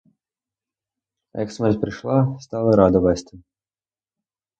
[1.33, 3.37] А як смерть прийшла— стали раду вести.